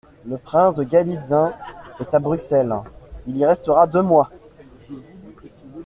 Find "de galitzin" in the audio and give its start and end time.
0.77-1.53